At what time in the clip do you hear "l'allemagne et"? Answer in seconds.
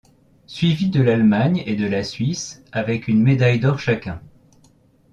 0.99-1.75